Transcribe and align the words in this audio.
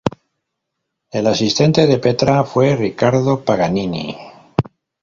El 1.11 1.27
asistente 1.27 1.85
de 1.85 1.99
Petra 1.99 2.43
fue 2.43 2.75
Ricardo 2.75 3.45
Paganini. 3.45 4.17